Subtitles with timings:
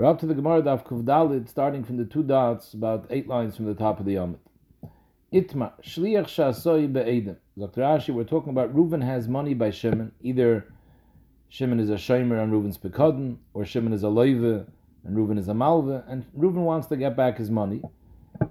[0.00, 3.28] We're up to the Gemara Daf Kuf Daled, starting from the two dots, about eight
[3.28, 4.38] lines from the top of the Yomit.
[5.30, 7.36] Itma, Shliach Shasoi Be'edim.
[7.58, 7.82] Dr.
[7.82, 10.12] Rashi, we're talking about Reuven has money by Shimon.
[10.22, 10.72] Either
[11.50, 14.66] Shimon is a Shomer and Reuven's Pekodin, or Shimon is a Loive
[15.04, 17.82] and Reuven is a Malve, and Reuven wants to get back his money.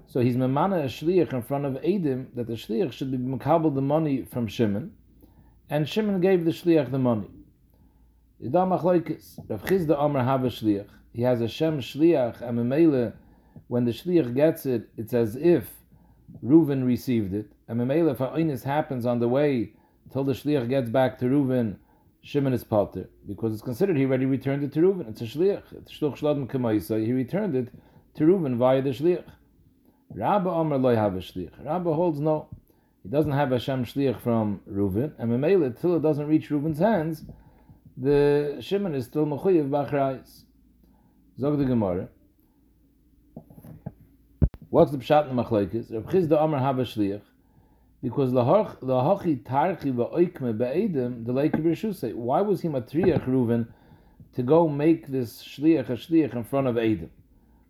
[0.06, 3.74] So he's memana a shliach in front of Edim that the shliach should be makabel
[3.74, 4.92] the money from Shimon,
[5.68, 7.26] and Shimon gave the shliach the money.
[8.40, 8.68] Rav
[9.64, 10.86] Chizda Amr have a shliach.
[11.12, 13.12] He has a shem shliach, and memele,
[13.68, 15.70] when the shliach gets it, it's as if
[16.44, 17.50] Reuven received it.
[17.68, 19.72] And memele, if a happens on the way
[20.12, 21.76] till the shliach gets back to Reuven,
[22.22, 25.08] Shimon is potter because it's considered he already returned it to Reuven.
[25.08, 25.72] It's a shliach.
[25.72, 27.04] It's shluch shlodim kemaisa.
[27.04, 27.68] He returned it
[28.16, 29.24] to Reuven via the shliach.
[30.14, 31.64] Rabba Omer loy have a shliach.
[31.64, 32.48] Rabba holds no.
[33.02, 36.80] He doesn't have a Shem shliach from Reuven, and Memele, till it doesn't reach Reuven's
[36.80, 37.24] hands,
[37.96, 40.42] the Shimon is still mechuyev b'achrayis.
[41.40, 42.06] Zog the Gemara.
[44.68, 45.90] What's the pshat in the machlekes?
[45.90, 47.22] Rav Chizda Omer have a shliach
[48.02, 51.64] because lahachi tarchi va'oikme be'edim the lake of
[52.14, 53.68] Why was he matriach Reuven
[54.34, 57.08] to go make this shliach a shliach in front of Edim?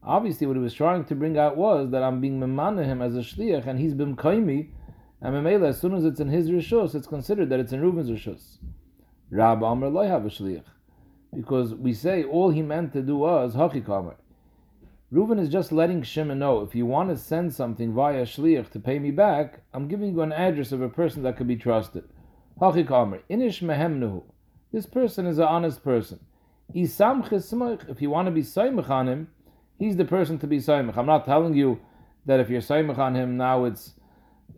[0.02, 3.14] Obviously, what he was trying to bring out was that I'm being memana him as
[3.14, 4.70] a shliach, and he's been kaimi,
[5.20, 8.10] and memela, as soon as it's in his rishus, it's considered that it's in Reuven's
[8.10, 8.58] rishus.
[9.30, 10.64] Rab Amr loy have a shliach,
[11.34, 14.16] because we say all he meant to do was hachikamer.
[15.12, 18.78] Reuven is just letting Shimon know if you want to send something via shliach to
[18.78, 22.04] pay me back, I'm giving you an address of a person that could be trusted.
[22.60, 22.88] Hachik
[23.28, 24.22] inish mehemnuhu.
[24.72, 26.20] This person is an honest person.
[26.74, 29.28] Isam if you want to be saimach on him,
[29.78, 30.96] he's the person to be saimach.
[30.96, 31.80] I'm not telling you
[32.26, 33.94] that if you're saimach on him now, it's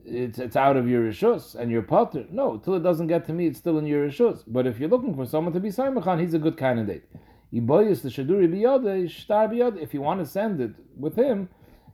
[0.05, 2.25] it's it's out of your rishus and your potter.
[2.31, 4.43] No, till it doesn't get to me, it's still in your rishus.
[4.47, 7.09] But if you're looking for someone to be saimach on, he's a good candidate.
[7.53, 9.81] Iboyus the Shaduri biyode, shtar biyode.
[9.81, 11.49] If you want to send it with him,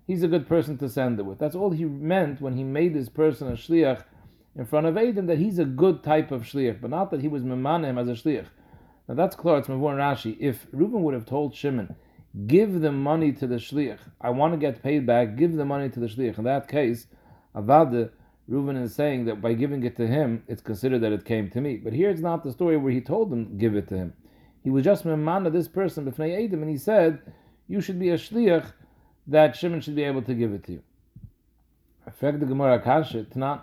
[0.06, 1.38] he's a good person to send it with.
[1.38, 4.04] That's all he meant when he made this person a shliach
[4.56, 7.28] in front of Adam, that he's a good type of shliach, but not that he
[7.28, 8.46] was memanim as a shliach.
[9.08, 10.36] Now that's clear, it's Mavur Rashi.
[10.40, 11.94] If Reuben would have told Shimon,
[12.46, 15.88] give the money to the shliach, I want to get paid back, give the money
[15.90, 16.38] to the shliach.
[16.38, 17.06] In that case,
[17.58, 18.10] Avada,
[18.46, 21.60] Reuben is saying that by giving it to him, it's considered that it came to
[21.60, 21.76] me.
[21.76, 24.14] But here it's not the story where he told him, give it to him.
[24.62, 27.20] He was just memana this person b'fnei Edom, and he said,
[27.68, 28.72] "You should be a shliach
[29.26, 30.82] that Shimon should be able to give it to you."
[32.12, 33.60] Frag the Gemara Kasha Tnan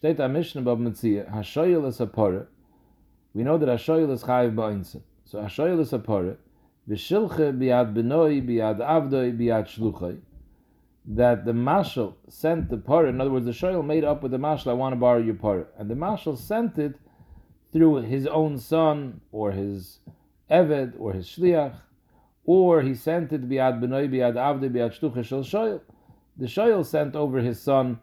[0.00, 2.48] steht a Mishnah Bava Metzia Hashoyel is a pore.
[3.32, 5.02] We know that Hashoyel is chayiv ba'insin.
[5.24, 6.36] So Hashoyel is a pore.
[6.88, 10.18] V'shilche biad benoi biad avdoi biad shluchai.
[11.06, 13.06] That the mashal sent the pore.
[13.06, 14.68] In other words, the shoyel made up with the mashal.
[14.68, 16.96] I want to borrow your pore, and the mashal sent it
[17.72, 20.00] through his own son or his
[20.50, 21.74] Eved or his Shliach,
[22.44, 25.80] or he sent it biad benoy biad avde biad shtuche shel shoyel.
[26.36, 28.00] The shoyel sent over his son,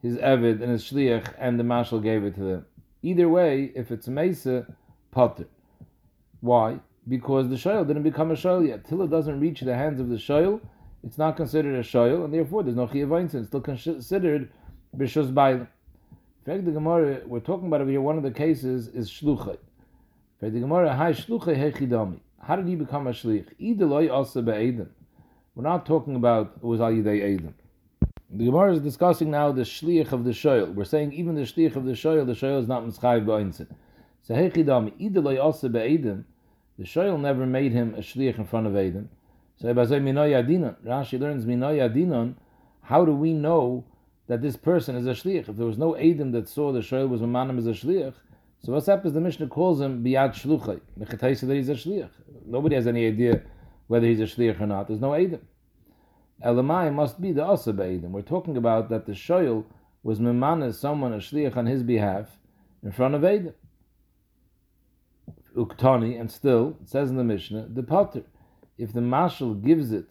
[0.00, 2.66] his Eved, and his Shliach, and the Mashal gave it to them.
[3.02, 4.66] Either way, if it's Mesa,
[5.10, 5.46] potter.
[6.40, 6.80] Why?
[7.08, 8.86] Because the shoyel didn't become a shoyel yet.
[8.86, 10.60] Till it doesn't reach the hands of the shoyel,
[11.04, 13.36] it's not considered a shoyel, and therefore there's no chiyavainsin.
[13.36, 14.50] It's still considered
[14.96, 15.66] b'shus bailim.
[16.46, 19.58] In fact, the Gemara we're talking about over here, one of the cases is shluchay.
[20.40, 22.20] The Gemara, hi shluchay hechidami.
[22.42, 23.46] How did he become a shlich?
[23.60, 24.88] Ideloi also be'edim.
[25.54, 27.52] We're not talking about it was al yidei edim.
[28.30, 30.74] The Gemara is discussing now the shliach of the shoyl.
[30.74, 33.66] We're saying even the shliach of the shoyl, the shoyl is not mitzchayiv ba'insin.
[34.22, 36.24] So hechidami ideloi also be'edim.
[36.78, 39.08] The shoyl never made him a shliach in front of edim.
[39.60, 40.76] So Ebazay minoy adinon.
[40.84, 42.34] Rashi learns minoy adinon.
[42.80, 43.84] How do we know
[44.26, 45.50] that this person is a shliach?
[45.50, 48.14] If there was no edim that saw the shoyl was manim as a shliach,
[48.62, 49.12] so what's happens?
[49.12, 50.80] The Mishnah calls him biad shluchay.
[50.98, 52.10] Mechataisa that he's a shliach.
[52.46, 53.42] Nobody has any idea
[53.88, 54.88] whether he's a shliach or not.
[54.88, 55.40] There's no edim.
[56.42, 58.10] Elamai must be the asa edim.
[58.10, 59.64] We're talking about that the shoyl
[60.02, 62.28] was memana someone a shliach on his behalf
[62.82, 63.52] in front of edim.
[65.54, 68.22] Uktani, and still it says in the Mishnah the potter.
[68.80, 70.06] If the mashal gives it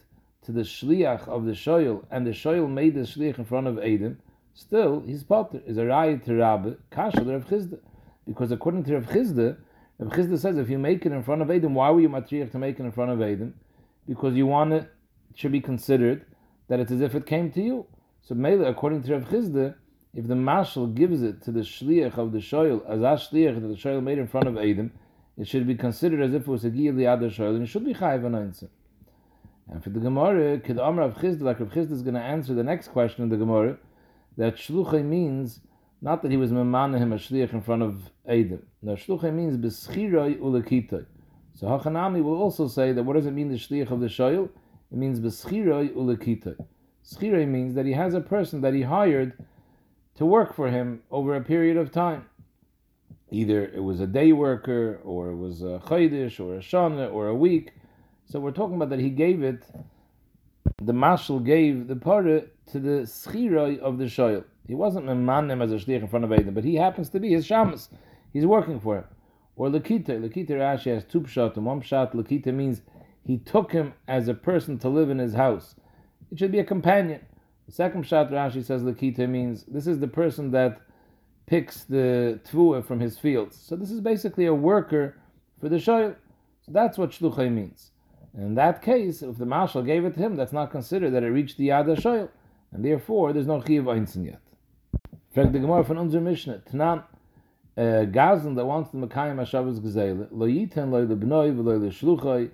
[0.45, 3.77] to the shliach of the shoyl, and the shoyl made the shliach in front of
[3.77, 4.17] edim,
[4.53, 5.59] still his potter.
[5.65, 7.79] Is a raya to Rabbe, kasha Rav Chizda.
[8.27, 9.57] Because according to Rav Chizda,
[9.97, 12.51] Rav Chizda says if you make it in front of Adam, why were you matriach
[12.51, 13.55] to make it in front of Adam?
[14.07, 14.83] Because you want it,
[15.31, 16.27] it should be considered
[16.67, 17.87] that it's as if it came to you.
[18.21, 19.73] So Mele, according to Rav Chizda,
[20.13, 23.67] if the mashal gives it to the shliach of the shoyl, as a shliach that
[23.67, 24.91] the shoyl made in front of Adam,
[25.39, 27.85] it should be considered as if it was a giyah liyad shoyl, and it should
[27.85, 28.67] be chayiv anayinsim.
[29.71, 32.53] And for the Gemara, Kid Amr of Chizda, like Rav Chizda is going to answer
[32.53, 33.77] the next question in the Gemara,
[34.37, 35.61] that shluchay means
[36.01, 38.65] not that he was memana him a shliach in front of Adam.
[38.81, 41.05] Now shluchay means beschiroi ulekitoi.
[41.55, 44.49] So Hachanami will also say that what does it mean the shliach of the shoyl?
[44.91, 46.55] It means beschiroi ulekita.
[47.05, 49.33] Schiroi means that he has a person that he hired
[50.15, 52.28] to work for him over a period of time.
[53.31, 57.27] Either it was a day worker, or it was a chaydish, or a shana, or
[57.27, 57.73] a week.
[58.25, 59.63] So we're talking about that he gave it,
[60.81, 64.43] the mashal gave the parah to the schiroi of the shoyl.
[64.67, 67.31] He wasn't memanim as a shliach in front of Adam, but he happens to be
[67.31, 67.89] his shamas.
[68.31, 69.05] He's working for him.
[69.55, 70.19] Or Lakita.
[70.21, 72.13] Lakita Rashi has two pshat and one pshat.
[72.13, 72.81] Lakita means
[73.25, 75.75] he took him as a person to live in his house.
[76.31, 77.21] It should be a companion.
[77.65, 80.79] The second pshat Rashi says Lakita means this is the person that
[81.49, 83.57] picks the tvua from his fields.
[83.57, 85.17] So this is basically a worker
[85.59, 86.15] for the shoyl.
[86.61, 87.89] So that's what shluchay means.
[88.37, 91.29] In that case, if the marshal gave it to him, that's not considered that it
[91.29, 92.29] reached the yad shoyl,
[92.71, 94.41] and therefore there's no chiyav einzin yet.
[95.35, 97.03] Fragt the Gemara von unserer Mishnah, Tanan,
[97.75, 102.51] uh, Gazen that wants the Mekayim Hashavas Gezele, lo yiten lo lebnoi v'lo leshluchoi,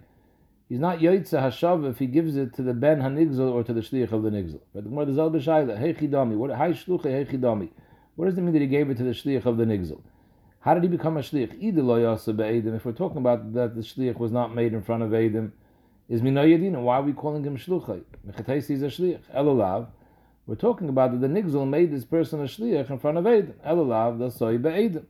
[0.70, 3.82] he's not yoytze Hashav if he gives it to the Ben HaNigzel or to the
[3.82, 4.62] Shliach of the Nigzel.
[4.74, 7.72] But the Gemara Zel B'Shayla, hey chidami, what, hi shluchoi, hey chidami.
[8.16, 10.02] What does it mean that he gave it to the Shliach of the Nigzel?
[10.62, 11.58] How did he become a Shliach?
[11.62, 15.52] If we're talking about that the Shliach was not made in front of Edim,
[16.08, 18.04] is minoyedin, and why are we calling him Shluchoi?
[18.26, 19.20] Mechatesi is a Shliach.
[19.36, 19.88] Elolav,
[20.48, 23.54] we're talking about that the Nigzel made this person a shliach in front of Edim.
[23.66, 25.04] Elalav the soy be'edim.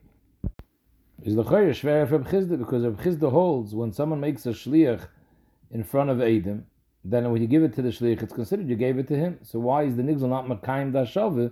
[1.24, 5.08] Is the chayr shver for Bchizda because Chizda holds when someone makes a shliach
[5.70, 6.64] in front of Edim,
[7.04, 9.38] then when you give it to the shliach, it's considered you gave it to him.
[9.44, 11.52] So why is the Nigzel not Mekayim Dashava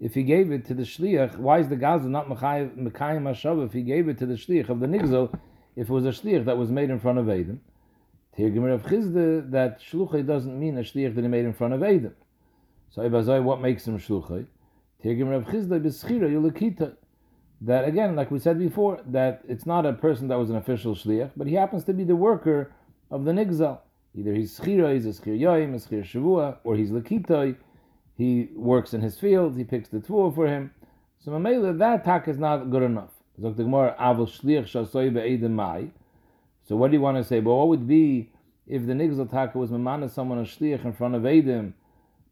[0.00, 1.36] if he gave it to the shliach?
[1.36, 4.80] Why is the Gaza not Mekayim Hashava if he gave it to the shliach of
[4.80, 5.32] the Nigzel
[5.76, 7.58] if it was a shliach that was made in front of Edim?
[8.36, 11.80] Tirgim Reb Chizda that shluchay doesn't mean a shliach that he made in front of
[11.80, 12.12] Edim.
[12.90, 14.46] So Ibazai, what makes him shluchay?
[15.04, 16.94] Tirgim Rav Chizda b'schira yulakita.
[17.60, 20.94] That again, like we said before, that it's not a person that was an official
[20.94, 22.72] shliach, but he happens to be the worker
[23.10, 23.80] of the nigzal.
[24.14, 27.56] Either he's schira, he's a schir yoim, a schir shavua, or he's lakitoi.
[28.18, 30.72] He works in his fields, he picks the tvua for him.
[31.24, 33.12] So Mamela, that tak is not good enough.
[33.40, 33.48] So
[36.76, 37.38] what do you want to say?
[37.40, 38.32] But what would be
[38.66, 41.74] if the nigzal taka was mamana someone a shliach in front of Edim,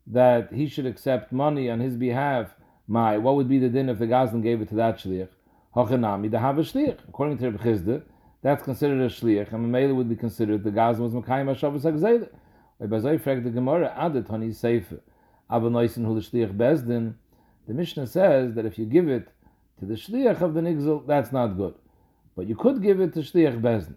[0.09, 2.55] that he should accept money on his behalf,
[2.89, 5.29] my what would be the din if the Gazlan gave it to that shliach?
[5.77, 6.99] Hachanami to have a shliach.
[7.09, 8.03] According to Reb Chizda,
[8.43, 12.29] that's considered a shliach, and Mamela would be considered the Gazlan was Makayim Hashavas Hagzele.
[12.81, 14.27] By Bazai frag the Gemara added.
[14.29, 14.50] Abba
[15.50, 16.20] Noisin Hu
[16.52, 17.14] Bezdin.
[17.66, 19.28] The Mishnah says that if you give it
[19.81, 21.75] to the shliach of the nigzel, that's not good.
[22.37, 23.96] But you could give it to shliach bezdin.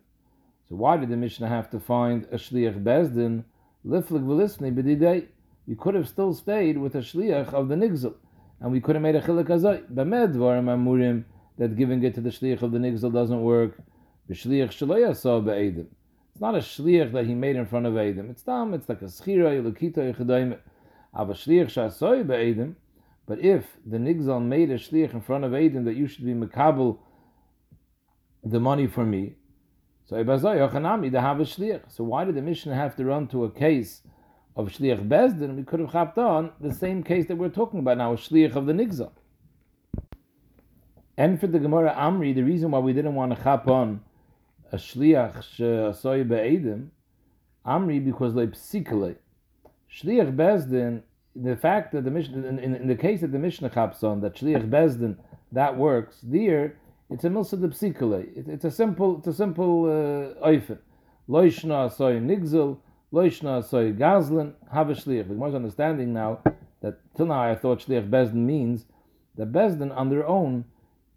[0.68, 3.44] So why did the Mishnah have to find a shliach bezdin?
[3.86, 5.28] Liflik v'lisni b'didei
[5.68, 8.16] we could have still stayed with a shliach of the nigzel,
[8.60, 9.84] and we could have made a chilik azay.
[9.94, 11.26] B'med dvarim amurim
[11.60, 13.78] that giving it to the shliach of the nigzel doesn't work.
[14.30, 15.86] B'shliach shloya saw be'edim.
[16.32, 18.32] It's not a shliach that he made in front of edim.
[18.32, 18.74] It's tam.
[18.74, 20.58] It's like a schira yulukita yichadayim.
[21.14, 21.30] But
[23.40, 27.00] if the nigzel made a shliach in front of edim that you should be mekabel
[28.44, 29.36] the money for me,
[30.06, 30.24] so.
[30.26, 34.02] So why did the Mishnah have to run to a case?
[34.60, 37.98] of Shliach Bezdin, we could have chapped on the same case that we're talking about
[37.98, 39.10] now, a Shliach of the Nigza.
[41.18, 44.02] And for the Gemara Amri, the reason why we didn't want to chap on
[44.72, 46.90] a Shliach Shasoy Be'edim,
[47.66, 49.16] Amri, because like psikale.
[49.94, 51.02] Shliach Bezdin,
[51.36, 54.22] the fact that the Mishnah, in, in, in, the case that the Mishnah chaps on,
[54.22, 55.18] that Shliach Bezdin,
[55.52, 56.78] that works, there,
[57.10, 58.40] it's a milsa de.
[58.40, 60.78] It, it's a simple, it's a simple uh, oifen.
[61.28, 62.80] Loishna Asoy Nigzel,
[63.12, 65.28] Loishna soy gazlin have a shliach.
[65.28, 66.42] The Gemara's understanding now
[66.82, 68.86] that till now I thought shliach bezdin means
[69.36, 70.66] that bezdin on their own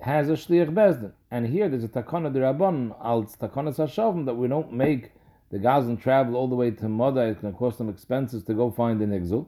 [0.01, 4.49] has a shliach bezdin, and here there's a takana derabon als takana sashavim that we
[4.49, 5.13] don't make
[5.53, 7.31] the gazlin travel all the way to Moda.
[7.31, 9.47] It's going to cost them expenses to go find the nigzul.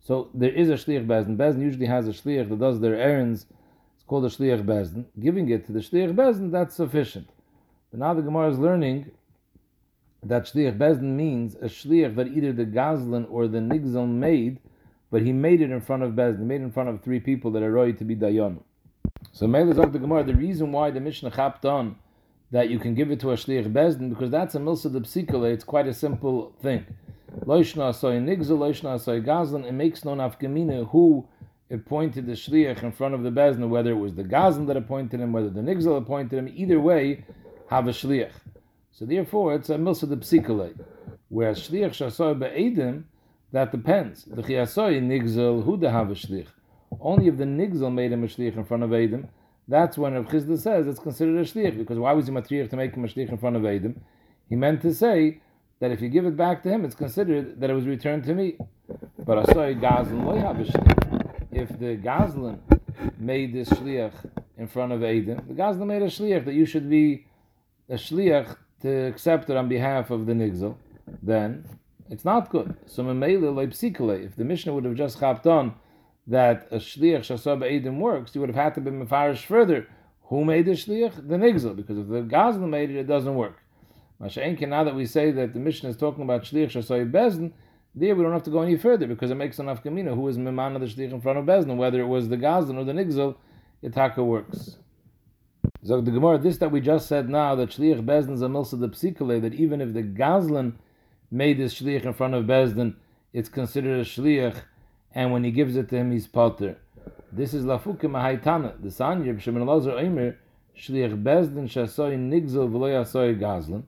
[0.00, 1.36] So there is a shliach bezdin.
[1.36, 3.46] Bezdin usually has a shliach that does their errands.
[3.94, 5.06] It's called a shliach bezdin.
[5.18, 7.30] Giving it to the shliach bezdin that's sufficient.
[7.90, 9.10] But now the Gemara is learning
[10.22, 14.60] that shliach bezdin means a shliach that either the gazlan or the nigzal made,
[15.10, 17.50] but he made it in front of bezdin, made it in front of three people
[17.52, 18.60] that are ready to be dayan.
[19.32, 21.96] So Mele the Gemara, the reason why the Mishnah chapped on
[22.50, 25.52] that you can give it to a shliach bezdin because that's a milsa de psikale.
[25.52, 26.86] It's quite a simple thing.
[27.44, 29.66] Loishna asoy nigzal, loishna asoy gazlan.
[29.66, 31.26] It makes no nafkamina who
[31.70, 35.20] appointed the shliach in front of the bezdin, whether it was the gazlan that appointed
[35.20, 36.52] him, whether the nigzal appointed him.
[36.54, 37.24] Either way,
[37.68, 38.32] have a shliach.
[38.92, 40.74] So therefore, it's a milsa de psikale.
[41.28, 43.04] Whereas shliach shasoy be'edim,
[43.52, 44.24] that depends.
[44.24, 46.48] The chiyasoy nigzel hu have a shlich.
[47.00, 49.28] Only if the nigzel made him a shlich in front of edim,
[49.68, 51.76] that's when Rav Chizda says it's considered a shlich.
[51.76, 53.96] Because why was he matriach to make him a shlich in front of edim?
[54.48, 55.40] He meant to say
[55.80, 58.34] that if you give it back to him, it's considered that it was returned to
[58.34, 58.56] me.
[59.18, 61.46] But Gazlan lo a shliach.
[61.52, 62.58] If the Gazlan
[63.18, 64.14] made this shliach
[64.56, 67.26] in front of Aiden, the Gazlan made a shliach that you should be
[67.88, 70.76] a shliach to accept it on behalf of the Nigzel,
[71.22, 71.64] then
[72.10, 72.74] it's not good.
[72.86, 75.74] So if the Mishnah would have just hopped on
[76.28, 79.88] that a shliach shasab Aiden works, you would have had to be mefarish further.
[80.24, 81.28] Who made the shliach?
[81.28, 83.62] The Nigzel, because if the Gazlan made it, it doesn't work.
[84.20, 87.52] Now that we say that the Mishnah is talking about shliach shasab Bezdin,
[87.94, 90.38] there we don't have to go any further because it makes enough kamina who is
[90.38, 92.92] miman of the shliach in front of Bezdin, whether it was the Gazlan or the
[92.92, 93.36] Nigzel,
[93.82, 94.76] Itaka works.
[95.84, 98.80] So the Gemara, this that we just said now, that Shliach Bezdin is a milsa
[98.80, 100.74] de psikale, that even if the Gazlan
[101.30, 102.96] made this Shliach in front of Bezdin,
[103.32, 104.62] it's considered a Shliach,
[105.14, 106.76] and when he gives it to him, he's potter.
[107.32, 110.36] This is Lafuke Mahaitana, the Sanya, B'Shemin Lazar Eimer,
[110.76, 113.84] Shliach Bezdin shasoy Nigzel v'lo yasoy Gazlan.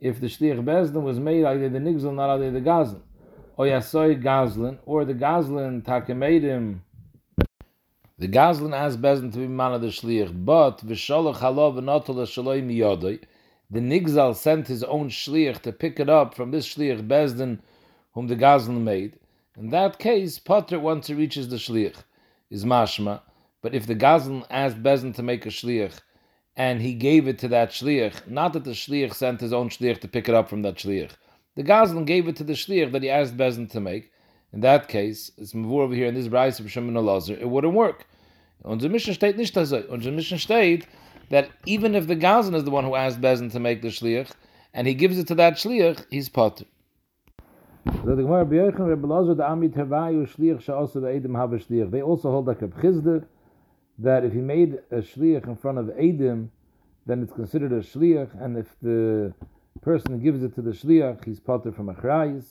[0.00, 3.00] If the Shliach Bezdin was made either the Nigzel, not of the Gazlan,
[3.56, 6.06] or yasoy Gazlan, or the Gazlan take
[8.20, 12.62] the Gazlan asked Bezdin to be man of the Shliach, but v'sholach halav v'notol shaloi
[12.62, 13.20] miyodoi.
[13.70, 17.60] The Nigzal sent his own Shliach to pick it up from this Shliach Bezdin,
[18.14, 19.18] whom the Gazlan made.
[19.58, 22.04] In that case, Potter once he reaches the Shliach
[22.48, 23.22] is mashma.
[23.60, 25.98] But if the Gazlan asked Bezdin to make a Shliach,
[26.56, 30.00] and he gave it to that Shliach, not that the Shliach sent his own Shliach
[30.02, 31.10] to pick it up from that Shliach.
[31.56, 34.12] The Gazlan gave it to the Shliach that he asked Bezdin to make.
[34.52, 37.74] In that case, it's mavur over here in this Bryce of Shimon Elazar, it wouldn't
[37.74, 38.06] work.
[38.64, 39.84] Unser Mission steht nicht so.
[39.90, 40.84] Unser Mission steht
[41.30, 44.30] that even if the Gazan is the one who asked Bezin to make the shliach,
[44.72, 46.64] and he gives it to that shliach, he's potter.
[47.90, 51.90] So the Gemara B'Yoichan Rebbe Lazar the Ami Tevayu shliach she'osu ve'edim have a shliach.
[51.90, 53.26] They also hold like a Chizde
[53.98, 56.48] that if he made a shliach in front of Edim,
[57.06, 59.32] then it's considered a shliach, and if the
[59.80, 62.44] person gives it to the shliach, he's potter from a chrayis.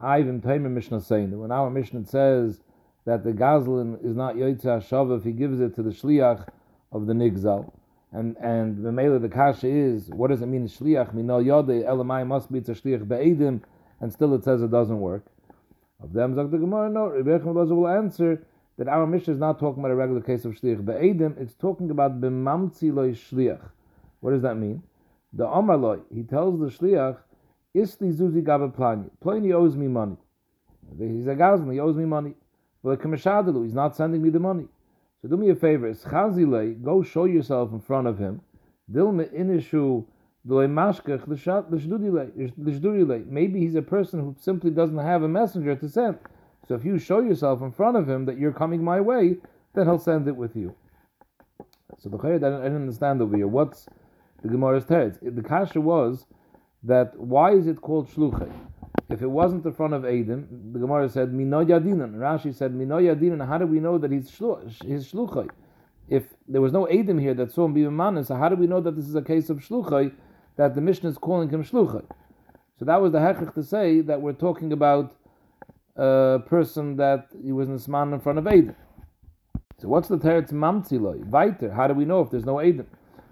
[0.00, 2.60] Ivan Taimer Mishnah saying when our Mishnah says
[3.04, 6.48] that the Gazlin is not Yoitza Shava if he gives it to the Shliach
[6.90, 7.72] of the Nigzal.
[8.10, 11.14] And and the Mela the Kasha is what does it mean Shliach?
[11.14, 13.62] Mino Yode Elamai must be to Shliach Be'edim,
[14.02, 15.24] and still it says it doesn't work.
[16.02, 18.44] Of them Zak the Gemara, no, Rebbe will answer
[18.76, 21.90] that our Mishnah is not talking about a regular case of Shliach Be'edim, it's talking
[21.90, 23.62] about B'mamtzi Loi Shliach.
[24.20, 24.82] What does that mean?
[25.32, 27.18] The Omar Loi, he tells the Shliach,
[27.76, 29.08] Isli Zuzi Gaba Plani.
[29.24, 30.16] Plani owes me money.
[30.98, 32.34] He's a Gazlan, he owes me money.
[32.82, 34.66] But Kamashadalu, he's not sending me the money.
[35.22, 38.40] So do me a favor, Schazile, go show yourself in front of him.
[38.90, 40.04] Dilme inishu
[40.44, 40.68] Maybe
[43.60, 46.18] he's a person who simply doesn't have a messenger to send.
[46.66, 49.36] So if you show yourself in front of him that you're coming my way,
[49.74, 50.74] then he'll send it with you.
[51.98, 53.46] So the I didn't understand over here.
[53.46, 53.86] What's
[54.42, 55.18] the Gemara's teretz?
[55.22, 56.26] The kasha was
[56.82, 58.52] that why is it called shluchay?
[59.08, 62.16] If it wasn't in front of Adim, the Gemara said Mino Yadinan.
[62.16, 63.46] Rashi said Mino Yadinan.
[63.46, 65.48] How do we know that he's shlu- his shluchay?
[66.08, 68.66] If there was no Adim here that saw him be a so how do we
[68.66, 70.12] know that this is a case of shluchay?
[70.56, 72.04] That the Mishnah is calling him shluchay.
[72.78, 75.14] So that was the hechich to say that we're talking about
[75.96, 78.74] a person that he was in Isman in front of Adim.
[79.78, 81.24] So what's the teretz mamtziloi?
[81.26, 81.72] Weiter.
[81.72, 82.86] How do we know if there's no Adim?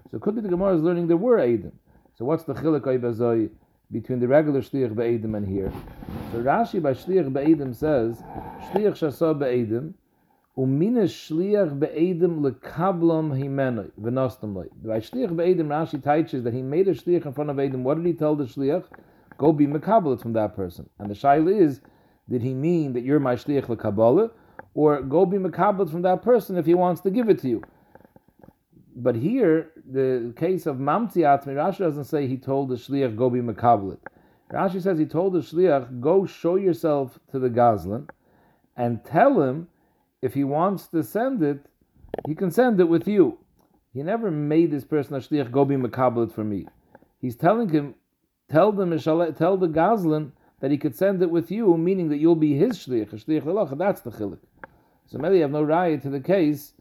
[0.09, 1.71] So could be the Gemara is learning there were Adim.
[2.17, 3.49] So what's the chiluk bezoi?
[3.91, 5.71] between the regular shliach be'edim and here.
[6.31, 8.23] So Rashi by shliach be'edim says
[8.71, 9.93] shliach shasa be'edim
[10.57, 14.67] umina shliach be'edim lekablam himenu v'nostam loy.
[14.83, 17.83] By shliach be'edim Rashi teaches that he made a shliach in front of Edim.
[17.83, 18.85] What did he tell the shliach?
[19.37, 20.89] Go be mekabel from that person.
[20.99, 21.81] And the shaila is,
[22.29, 24.31] did he mean that you're my shliach lekabbalah,
[24.73, 27.63] or go be mekabel from that person if he wants to give it to you?
[28.95, 33.29] But here, the case of Mamti Atmi, Rashi doesn't say he told the Shliach, go
[33.29, 33.99] be Makablit.
[34.51, 38.09] Rashi says he told the Shliach, go show yourself to the Gazlan
[38.75, 39.69] and tell him
[40.21, 41.65] if he wants to send it,
[42.27, 43.37] he can send it with you.
[43.93, 46.67] He never made this person a Shliach, go be Makablit for me.
[47.19, 47.95] He's telling him,
[48.49, 52.35] tell them, tell the Gazlan that he could send it with you, meaning that you'll
[52.35, 54.39] be his Shliach, Shliach That's the Chilik.
[55.07, 56.73] So maybe you have no riot to the case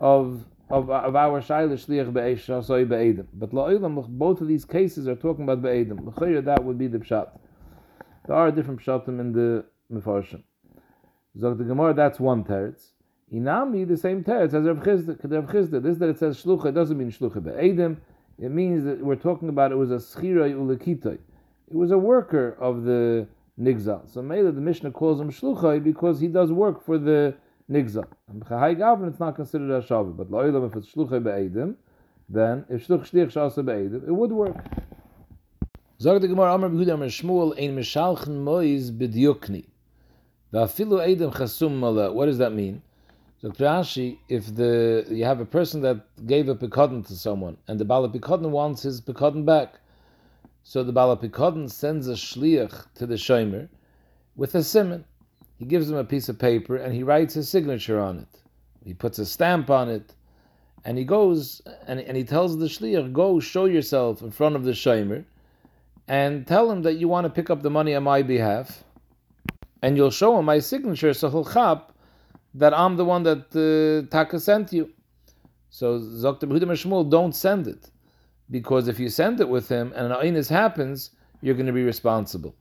[0.00, 3.26] of of, of our Shaila Shliach Be'esh Shasoi Be'edim.
[3.32, 6.06] But La'olam, both of these cases are talking about Be'edim.
[6.06, 7.30] L'chayr, that would be the Pshat.
[8.26, 10.42] There are different Pshatim in the Mefarshim.
[11.38, 12.92] Zog the Gemara, that's one teretz.
[13.32, 17.42] Inami, the same teretz as Rav Chisda, this that it says Shlucha, doesn't mean Shlucha
[17.42, 17.98] Be'edim.
[18.38, 21.18] It means that we're talking about it was a Schiroi Ulekitoi.
[21.70, 23.26] It was a worker of the
[23.60, 24.08] Nigzal.
[24.12, 27.34] So maybe the Mishnah calls him Shluchai because he does work for the
[27.70, 28.04] nigza.
[28.28, 30.16] And b'chai gavin, it's not considered a shavu.
[30.16, 31.74] But lo'ilam, if it's shluchai be'edim,
[32.28, 34.56] then if shluch shlich shasa be'edim, it would work.
[36.00, 39.66] Zog the Gemara Amar Behuda Amar Shmuel ein mishalchen mois b'diukni.
[40.50, 42.82] What does that mean?
[43.40, 47.78] So Rashi, if the you have a person that gave a pekodin to someone, and
[47.78, 49.78] the Bala pekodin wants his pekodin back,
[50.62, 53.68] so the Bala pekodin sends a shliach to the shomer
[54.36, 55.04] with a simon.
[55.58, 58.42] He gives him a piece of paper and he writes his signature on it.
[58.84, 60.14] He puts a stamp on it,
[60.84, 64.64] and he goes and, and he tells the shliach, "Go show yourself in front of
[64.64, 65.24] the shomer."
[66.08, 68.82] and tell him that you want to pick up the money on my behalf,
[69.82, 71.92] and you'll show him my signature, so he'll chap
[72.54, 74.90] that I'm the one that uh, Taka sent you.
[75.70, 77.90] So Zokta Behudim Shmuel, don't send it,
[78.50, 81.10] because if you send it with him and an ainus happens,
[81.42, 82.54] you're going to be responsible.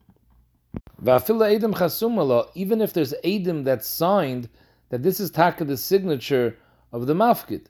[0.99, 4.49] Even if there's Adim that's signed
[4.89, 6.57] that this is Taka the signature
[6.91, 7.65] of the mafkid,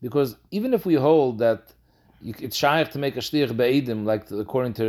[0.00, 1.72] because even if we hold that
[2.24, 4.84] it's shaykh to make a shliach be'edim, like according to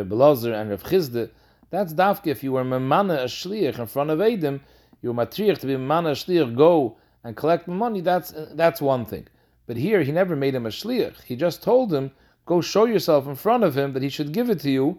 [0.00, 1.30] uh, and Rav Chizde,
[1.70, 2.26] that's dafke.
[2.26, 4.60] If you were memana a shliach in front of edim,
[5.02, 8.00] you were matriach to be memana a shliach, go and collect the money.
[8.00, 9.26] That's uh, that's one thing.
[9.66, 11.22] But here he never made him a shliach.
[11.22, 12.10] He just told him,
[12.46, 14.98] go show yourself in front of him that he should give it to you.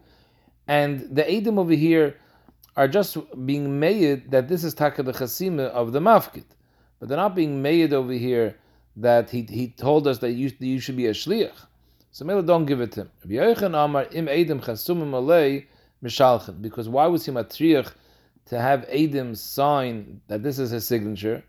[0.68, 2.18] And the edim over here
[2.76, 6.46] are just being made that this is taka the chasima of the mafkit,
[7.00, 8.58] but they're not being made over here
[8.98, 11.68] that he, he told us that you, you should be a shliach.
[12.12, 13.76] So Mela don't give it to him.
[13.76, 15.14] Amar im chasumim
[16.62, 17.92] Because why was he matriach
[18.48, 21.44] to have Edim sign that this is his signature?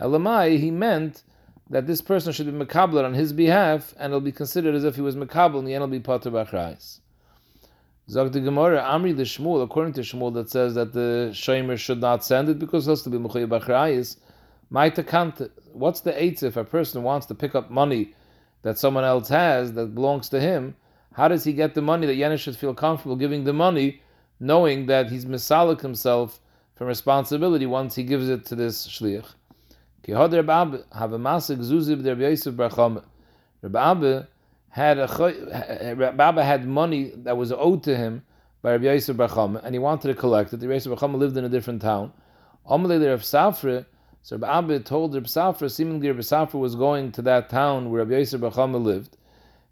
[0.00, 1.22] Elamai, he meant
[1.68, 4.96] that this person should be makabler on his behalf, and it'll be considered as if
[4.96, 7.00] he was makabel, and the end will be pater b'achrais.
[8.08, 12.00] Zog the Gemara, Amri the Shmuel, according to Shmuel, that says that the Shomer should
[12.00, 14.16] not send it because it has to be Mechoy Bachrayis.
[15.72, 18.14] What's the eight if a person wants to pick up money
[18.62, 20.74] that someone else has that belongs to him,
[21.12, 24.02] how does he get the money that Yenis should feel comfortable giving the money,
[24.38, 26.40] knowing that he's misalik himself
[26.74, 29.26] from responsibility once he gives it to this shliach?
[33.62, 34.22] Rabbi
[34.70, 38.22] had a Rabbi had money that was owed to him
[38.62, 40.60] by Rabbi Yosef Bar and he wanted to collect it.
[40.62, 42.12] Rabbi Yosef Bar lived in a different town.
[42.68, 43.84] Amalei Safra
[44.22, 48.04] so Rabbi Abba told Rabbi Safra, seemingly Rabbi Safra was going to that town where
[48.04, 49.16] Rabbi Yosef Bachama lived.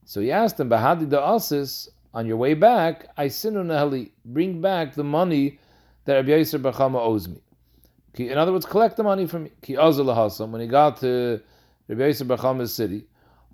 [0.09, 4.59] So he asked him, Bahadi da Asis, on your way back, I sinu nahali, bring
[4.62, 5.59] back the money
[6.07, 7.42] that Rabbi Yosef Bachama owes me.
[8.14, 9.51] In other words, collect the money from me.
[9.66, 11.42] When he got to
[11.88, 13.05] Rabbi Yosef Bachama's city,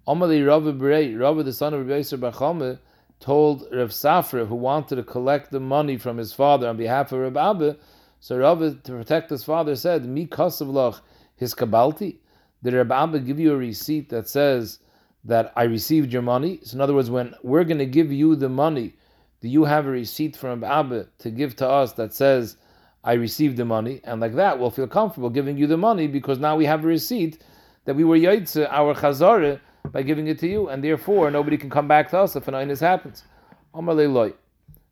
[0.06, 2.78] Amali Rabbi Berei, Rabbi the son of Rabbi Yosef Bachama,
[3.18, 7.18] told Rav Safra, who wanted to collect the money from his father on behalf of
[7.18, 7.76] Rabbi Abba,
[8.20, 11.00] so Rav, to protect his father, said, "Mi kasavlach
[11.34, 12.18] his kabalti."
[12.62, 14.78] Did Rabbi Abba give you a receipt that says
[15.24, 16.60] that I received your money?
[16.62, 18.94] So in other words, when we're going to give you the money,
[19.40, 22.56] do you have a receipt from Abba to give to us that says
[23.02, 24.00] I received the money?
[24.04, 26.88] And like that, we'll feel comfortable giving you the money because now we have a
[26.88, 27.42] receipt
[27.84, 29.60] that we were yaitze our chazare
[29.92, 32.54] by giving it to you, and therefore nobody can come back to us if an
[32.54, 33.24] inus happens.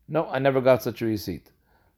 [0.07, 1.49] No, I never got such a receipt.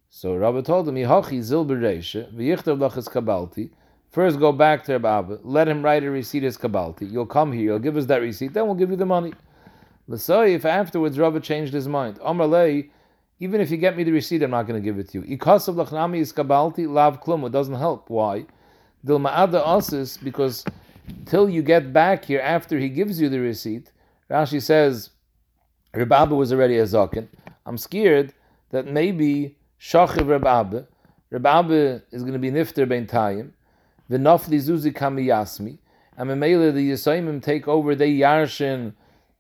[0.10, 3.72] So Rabbi told him, Yihachi zil bereisha, v'yichtav kabalti.
[4.16, 7.12] First go back to Rabbi, let him write a receipt as kabalti.
[7.12, 9.34] You'll come here, you'll give us that receipt, then we'll give you the money.
[10.08, 12.92] L'soi, if afterwards Rabbi changed his mind, Amar lei,
[13.42, 15.38] even if you get me the receipt, I'm not going to give it to you.
[15.38, 18.10] Ikasav lachnami is kabalti, lav klum, it doesn't help.
[18.10, 18.46] Why?
[19.04, 20.64] Dil ma'ada asis, because
[21.26, 23.92] till you get back here after he gives you the receipt,
[24.32, 25.10] Rashi says,
[25.94, 27.28] Rabbi was already a zaken.
[27.66, 28.34] I'm scared
[28.70, 30.88] that maybe Shachiv Reb Abba.
[31.32, 33.52] Reb Abba is going to be nifter ben tayim.
[34.10, 35.78] V'nafli zuzi kami yasmi.
[36.18, 38.94] And Memela, the Yisayimim take over, they yarshin,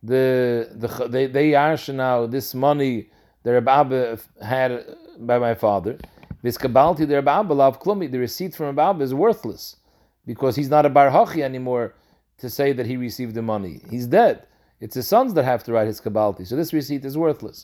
[0.04, 3.10] the, the, they, they yarshin now this money
[3.43, 4.86] that Reb Abba had
[5.19, 5.97] by my father.
[6.43, 9.78] Vizkabalti the Reb Abba lav klumi, the receipt from Reb Abba is worthless
[10.25, 11.93] because he's not a bar hachi anymore
[12.38, 13.82] to say that he received the money.
[13.89, 14.45] He's dead.
[14.82, 16.45] It's his sons that have to write his kabalti.
[16.45, 17.63] So this receipt is worthless.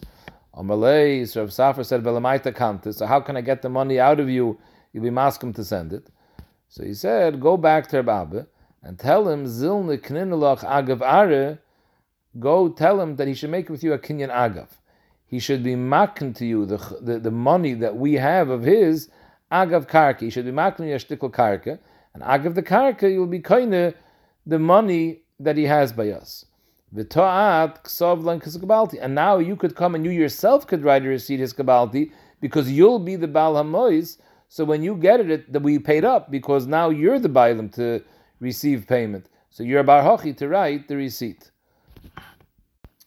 [0.55, 4.59] Amalei, Rav Safra said, so how can I get the money out of you?
[4.93, 6.07] You'll be maskim to send it.
[6.71, 8.43] So he said, go back to Rabbi
[8.81, 11.59] and tell him, Zilne kninulach agav are,
[12.39, 14.69] go tell him that he should make with you a kinyan agav.
[15.25, 19.09] He should be makin to you the, the, the, money that we have of his
[19.51, 20.21] agav karka.
[20.21, 21.77] He should be makin you a shtikl karka.
[22.13, 26.45] And agav the karka, you'll be kind the money that he has by us.
[26.95, 27.05] And
[29.15, 32.99] now you could come and you yourself could write a receipt his kabalti because you'll
[32.99, 34.17] be the Baal Hamois.
[34.53, 38.03] So when you get it, that we paid up because now you're the Bailam to
[38.41, 39.27] receive payment.
[39.49, 41.51] So you're a Bar Hachi to write the receipt.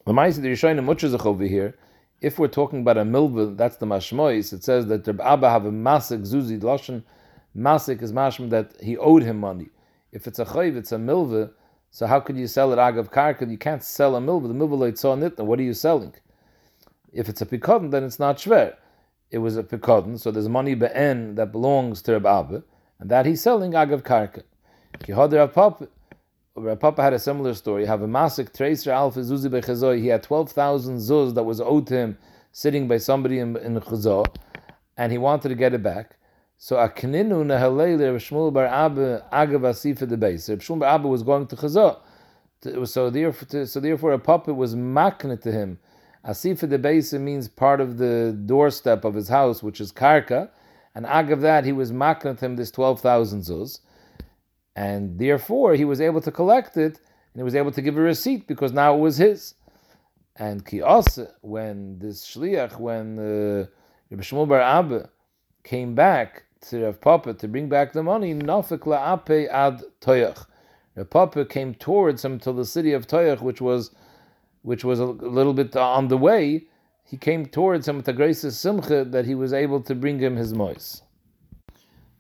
[0.07, 1.77] The Maisa the Rishonim Muchazach over here
[2.25, 4.55] if we're talking about a milva, that's the mashmois.
[4.55, 7.03] It says that Reb Abba have a masik zuzi lashon.
[7.55, 9.69] Masik is mashma that he owed him money.
[10.11, 11.51] If it's a chayv, it's a milva.
[11.91, 13.51] So how could you sell it agav karka?
[13.51, 14.49] You can't sell a milva.
[14.49, 15.45] The milva loit saw nitna.
[15.45, 16.15] What are you selling?
[17.13, 18.75] If it's a pikodin, then it's not shver.
[19.35, 22.63] It was a pikodin, so there's money be'en that belongs to Reb Abba,
[23.01, 24.45] and that he's selling agav karka.
[26.57, 27.85] Rav Papa had a similar story.
[27.85, 29.99] Have a masik tracer alpha zuzi bechazoi.
[30.01, 32.19] He had twelve thousand zuz that was owed to him,
[32.53, 33.83] sitting by somebody in, in
[34.97, 36.17] and he wanted to get it back.
[36.57, 40.49] So akninu nehalele Rav Shmuel bar Abba agav asifa the base.
[40.49, 41.99] Rav Shmuel bar Abba was going to chazor.
[42.87, 45.81] So therefore, so therefore, a puppet was maknet to him.
[46.27, 50.49] Asifa the base means part of the doorstep of his house, which is karka,
[50.95, 53.81] and agav that he was maknet him this twelve thousand zuz
[54.77, 56.99] and therefore he was able to collect it
[57.33, 59.55] and he was able to give a receipt because now it was his.
[60.37, 63.67] And kios when this shliach when uh,
[64.17, 65.11] Shmuel Bar Abba
[65.63, 70.47] came back to Rav Papa to bring back the money, nafik la'ape ad toyach.
[70.97, 73.91] Rav Papa came towards him to the city of Toyach, which was
[74.65, 76.65] which was a little bit on the way.
[77.05, 80.19] He came towards him with the grace of simcha that he was able to bring
[80.19, 81.03] him his mois.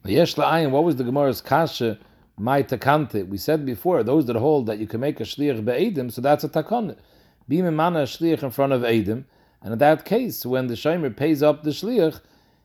[0.02, 1.98] What was the Gemara's kasha?
[2.36, 3.26] my takante.
[3.26, 6.44] We said before, those that hold that you can make a shliach be'edim, so that's
[6.44, 6.96] a takon.
[7.48, 9.24] Be mana a shliach in front of edim,
[9.62, 12.20] and in that case, when the shomer pays up the shliach,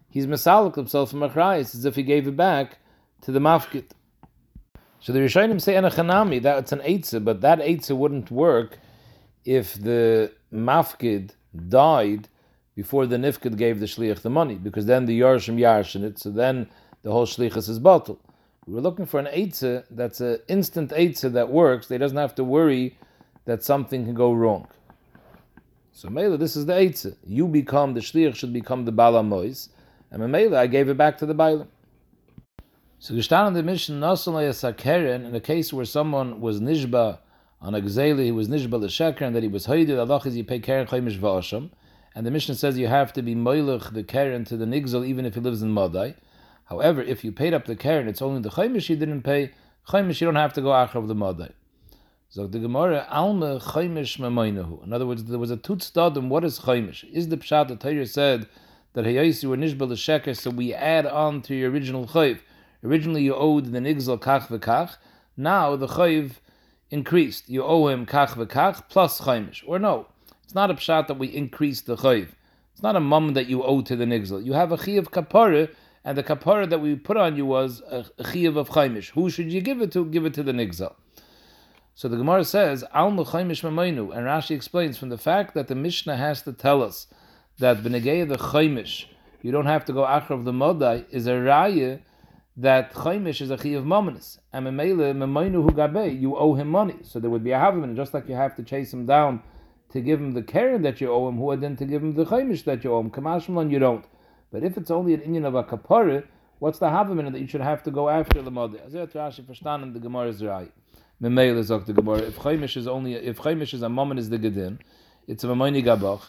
[0.09, 2.79] he's mesalik himself from achrayis, as if he gave it back
[3.21, 3.91] to the mafkit.
[5.01, 8.79] So the Rishonim say that it's an eitzah, but that eitzah wouldn't work
[9.49, 11.31] if the mafkid
[11.67, 12.27] died
[12.75, 16.29] before the nifkid gave the shliach the money, because then the yarshim yarshin it, so
[16.29, 16.69] then
[17.01, 17.79] the whole shlichus is.
[17.79, 21.87] We were looking for an eitzah that's an instant eitzah that works.
[21.87, 22.99] They doesn't have to worry
[23.45, 24.67] that something can go wrong.
[25.93, 27.17] So Mela, this is the eitzah.
[27.25, 29.69] You become the shliach should become the bala mois,
[30.11, 31.67] and Mela, I gave it back to the bailam.
[32.99, 37.17] So gestan the mission nasalay sakeren in a case where someone was nishba
[37.61, 40.43] on a gzeli, he was nishba l'sheker, and that he was haidid, Allah is you
[40.43, 41.69] pay keren chaimish v'asham,
[42.15, 45.25] and the mission says you have to be moilach the keren to the nigzel even
[45.25, 46.15] if he lives in Madai.
[46.69, 49.51] However, if you paid up the keren, it's only the chaimish you didn't pay.
[49.87, 51.49] Chaimish you don't have to go after the madai.
[52.29, 54.83] So the Gemara alma chaimish memoinahu.
[54.83, 56.29] In other words, there was a tut stadim.
[56.29, 57.11] What is chaimish?
[57.11, 58.47] Is the pshat the Torah said
[58.93, 62.39] that hayais you were nishbal sheker, so we add on to your original chayv.
[62.83, 64.97] Originally you owed the nigzel kach v'kach.
[65.35, 66.33] Now the chayv
[66.91, 67.49] increased.
[67.49, 69.63] You owe him kach v'kach plus chaimish.
[69.65, 70.07] Or no,
[70.43, 72.29] it's not a pshat that we increase the chayv.
[72.73, 74.41] It's not a mum that you owe to the nigzel.
[74.41, 75.69] You have a chiyuv kapara
[76.03, 79.09] and the kapara that we put on you was a, chiyav of chaimish.
[79.11, 80.05] Who should you give it to?
[80.05, 80.93] Give it to the nigzal.
[81.93, 85.75] So the Gemara says, Al chaimish mamaynu, and Rashi explains from the fact that the
[85.75, 87.07] Mishnah has to tell us
[87.57, 89.05] that b'negei the chaimish,
[89.41, 91.99] you don't have to go achar of the modai, is a raya
[92.59, 96.95] that chaimish is a chiyav mamanis, and memele gabe, you owe him money.
[97.03, 99.41] So there would be a havim, just like you have to chase him down
[99.91, 102.15] to give him the keren that you owe him, who had then to give him
[102.15, 103.11] the chaimish that you owe him.
[103.11, 104.03] Kamashmalon, you don't.
[104.51, 106.25] But if it's only an Indian of a kapara,
[106.59, 108.79] what's the havamina that you should have to go after the mother?
[108.85, 110.71] As Rashi verstanden the Gemara is right.
[111.21, 112.19] Memele sagt the Gemara.
[112.19, 114.79] If chaimish is only if chaimish is a moment is the gedin,
[115.27, 116.23] it's a mamoni gabach.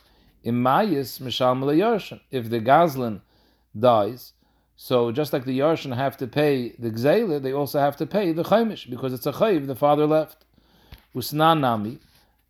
[0.44, 2.20] In mayis mishal.
[2.30, 3.20] If the gazlan
[3.78, 4.32] dies,
[4.82, 8.32] so just like the yarshin have to pay the gzela, they also have to pay
[8.32, 10.46] the chaimish because it's a chayiv the father left.
[11.14, 11.98] Usnan nami.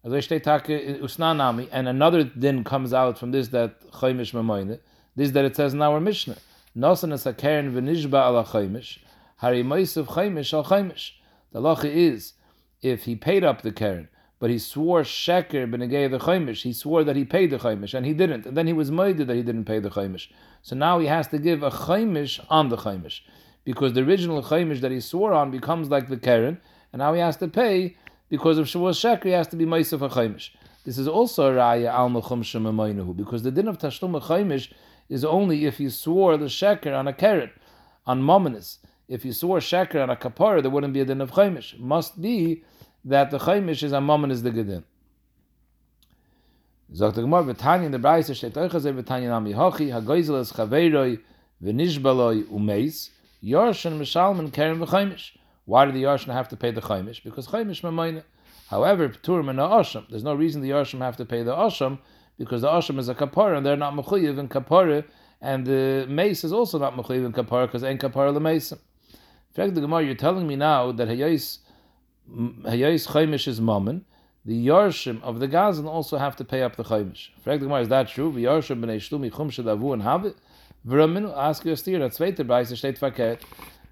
[0.06, 4.78] Usnan and another din comes out from this that chaimish mamoine
[5.16, 6.36] this that it says in our Mishnah.
[6.78, 8.98] Nosan a hakeren v'nishba ala chaimish.
[9.38, 11.10] Hari ma'isiv chaimish al chaimish.
[11.50, 12.34] The lacha is,
[12.80, 14.08] if he paid up the keren,
[14.40, 18.04] but he swore sheker b'negei the chaimish, he swore that he paid the chaimish, and
[18.04, 20.26] he didn't, and then he was moided that he didn't pay the chaimish.
[20.62, 23.20] So now he has to give a chaimish on the chaimish,
[23.64, 26.58] because the original chaimish that he swore on becomes like the keren,
[26.92, 27.96] and now he has to pay
[28.30, 30.50] because of Shavuot Sheker, he has to be Maisif chaimish.
[30.84, 34.72] This is also a raya al mechum shemamaynahu, because the din of Tashlum a chaimish
[35.10, 37.50] is only if you swore the sheker on a keren,
[38.06, 38.78] on mominus.
[39.08, 41.78] If you swore sheker on a kapara, there wouldn't be a din of chaimish.
[41.78, 42.62] Must be
[43.04, 44.84] that the chaimish is a mominus the gedin.
[46.92, 50.52] Sagt der Gemara, V'tanya in the Braise steht euch also V'tanya nami hochi, ha-goizel es
[50.52, 51.20] chaveiroi,
[51.62, 53.10] v'nishbaloi umeis,
[53.42, 55.36] yorshan mishalman keren v'chaimish.
[55.66, 57.22] Why did the yorshan have to pay the chaimish?
[57.22, 58.24] Because chaimish mamayne.
[58.70, 61.98] However, Pturim and Asham, there's no reason the Asham have to pay the Asham
[62.38, 65.04] because the Asham is a kapara and they're not mechuyev in kapara,
[65.40, 68.70] and the mace is also not mechuyev in kapara because ain't kapara the mace.
[68.70, 68.78] In
[69.54, 71.58] fact, the Gemara, you're telling me now that hayais
[72.30, 74.04] hayais chaimish is mammon.
[74.44, 77.28] the Yarshim of the Gazan also have to pay up the Chaimish.
[77.42, 78.32] Frag the Gemara, is that true?
[78.32, 80.36] The Yarshim b'nei Shlumi chum shadavu and have it?
[80.86, 83.40] V'raminu, ask your steer, that zweite Breise steht verkehrt.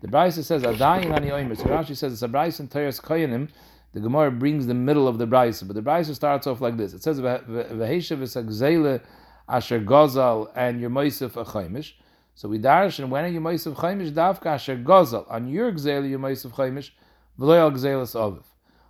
[0.01, 1.57] The Breise says, Adayin ani oimer.
[1.57, 3.51] So Rashi says, it's a Breise in Teres Koyanim.
[3.93, 6.95] The Gemara brings the middle of the Breise, but the Breise starts off like this.
[6.95, 9.03] It says, V'heisha v'sagzele
[9.49, 11.93] asher gozal and your moisef a Chaimish.
[12.35, 14.13] So we darshan, when are you moisef Chaimish?
[14.13, 15.31] Davka asher gozal.
[15.31, 16.91] On your gzele, you moisef Chaimish.
[17.39, 18.43] V'lo al gzeles aviv.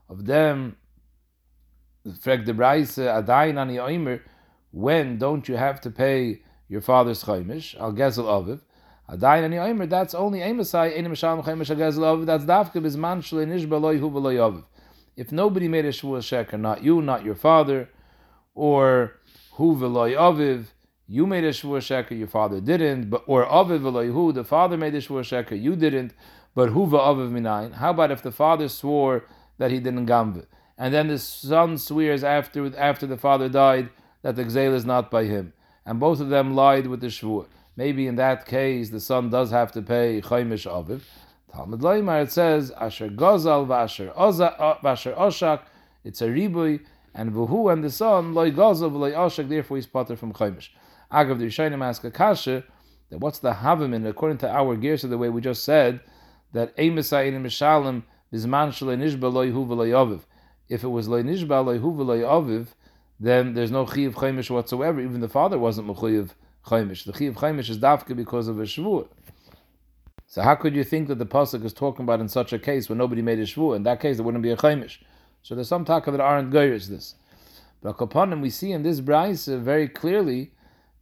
[0.08, 0.76] Of them,
[2.20, 4.20] Freg de Braise, Adayin ani oimer,
[4.70, 8.60] when don't you have to pay your father's chaimish, al gezel aviv,
[9.10, 13.18] Adayin ani oimer, that's only emasai, enim shalom chaimish al gezel aviv, that's dafka bizman
[13.18, 14.64] shle nishba loy hu v'loy.
[15.16, 17.90] If nobody made a shvuah sheker, not you, not your father,
[18.54, 19.18] or
[19.52, 20.66] hu v'loy aviv,
[21.06, 24.78] you made a shvuah sheker, your father didn't, but or aviv v'loy hu, the father
[24.78, 26.14] made a shvuah sheker, you didn't,
[26.58, 27.74] but hu v'aviv minayin.
[27.74, 29.24] How about if the father swore
[29.58, 30.44] that he didn't gamve?
[30.78, 33.90] and then the son swears after after the father died
[34.22, 35.52] that the gzeil is not by him,
[35.84, 37.46] and both of them lied with the shvur.
[37.76, 41.02] Maybe in that case the son does have to pay chaimish aviv.
[41.52, 44.12] Talmud Loimar it says asher gozal v'asher
[44.82, 45.62] v'asher uh, oshak.
[46.04, 49.48] It's a ribui and v'hu and the son loy gozal v'loy oshak.
[49.48, 50.68] Therefore he's potter from chaimish.
[51.12, 52.64] Agav the ask a kasha
[53.10, 56.00] that what's the havamin according to our gears of the way we just said
[56.52, 60.20] that emisai in mishalim bizman shalei nishba loy hu v'loy aviv
[60.68, 62.68] if it was nishba leihu aviv,
[63.18, 65.00] then there's no chiv chaimish whatsoever.
[65.00, 66.30] Even the father wasn't mechuyev
[66.66, 67.04] chaimish.
[67.04, 69.08] The chiv chaimish is dafka because of a shvur.
[70.26, 72.88] So how could you think that the pasuk is talking about in such a case
[72.88, 73.76] when nobody made a shvur?
[73.76, 74.98] In that case, there wouldn't be a chaimish.
[75.42, 77.14] So there's some talk that aren't goyers this.
[77.82, 80.52] But upon him, we see in this brayse very clearly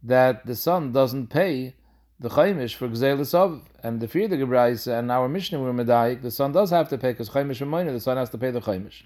[0.03, 1.75] that the son doesn't pay
[2.19, 6.23] the chaimish for gzelis of, and the fear the brayse and our mishnah were medayik.
[6.23, 8.61] The son does have to pay because chaimish and the son has to pay the
[8.61, 9.03] chaimish.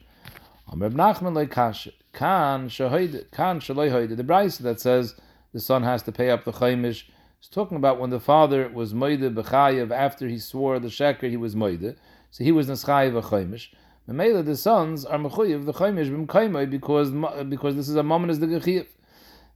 [0.69, 5.15] Amr Nachman like kash kan shahoid kan shaloy The Brisa that says
[5.51, 7.03] the son has to pay up the chaimish
[7.41, 11.35] is talking about when the father was moide b'chayev after he swore the sheker he
[11.35, 11.97] was moide,
[12.29, 13.67] so he was neschayev a chaimish.
[14.07, 17.11] Memela the sons are mechuyev the chaimish b'mkaymay because
[17.49, 18.87] because this is a moment as the gechiyev.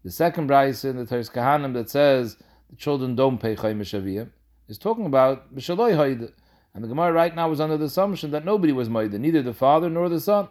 [0.04, 2.36] The second Brisa in the Teres Kahanim that says
[2.70, 4.30] the children don't pay chaimish aviyim
[4.68, 6.32] is talking about b'shaloy hoide.
[6.74, 9.54] And the Gemara right now is under the assumption that nobody was moide, neither the
[9.54, 10.50] father nor the son.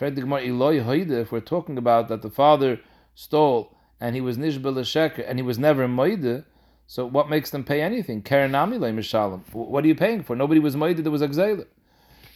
[0.00, 2.80] If we're talking about that the father
[3.14, 6.44] stole and he was nishbel sheker and he was never moide,
[6.86, 8.22] so what makes them pay anything?
[8.22, 9.42] Karanami mishalim.
[9.52, 10.36] What are you paying for?
[10.36, 11.02] Nobody was moide.
[11.02, 11.64] There was exile.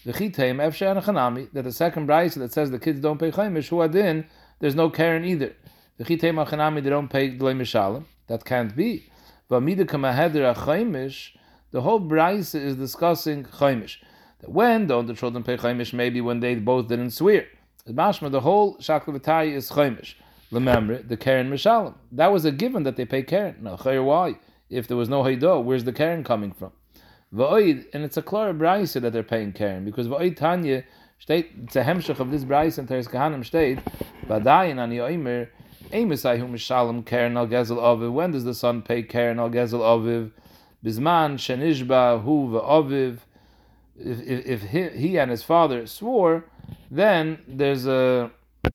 [0.04, 3.68] The chiteim efshe anachanami that the second brayse that says the kids don't pay chaimish
[3.68, 4.24] who.
[4.58, 5.54] There's no karen either.
[5.98, 8.04] The chiteim achanami they don't pay loy mishalim.
[8.32, 9.10] That can't be.
[9.50, 9.60] The
[11.74, 13.96] whole brayse is discussing chaimish
[14.40, 15.92] that when don't the children pay chaimish?
[15.92, 17.46] Maybe when they both didn't swear.
[17.86, 20.14] Mashma, the whole shakla is chaimish.
[20.50, 21.94] Remember the karen mishalim.
[22.10, 23.56] That was a given that they pay karen.
[23.60, 24.38] Now, why?
[24.70, 26.72] If there was no haydo, where's the karen coming from?
[27.32, 30.84] And it's a clear brayse that they're paying karen because va'oid tanya
[31.28, 33.78] it's a hemshach of this brayse and Teres Kahanim state
[35.92, 38.12] emisayhu mishalim karen al gezel aviv.
[38.12, 40.30] When does the son pay karen al gezel aviv?
[40.84, 43.18] Bisman shenishba hu va'aviv
[43.96, 46.44] if, if, he, he and his father swore,
[46.90, 48.30] then there's a